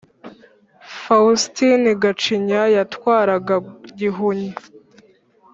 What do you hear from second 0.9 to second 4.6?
Faustini Gacinya yatwaraga Gihunya.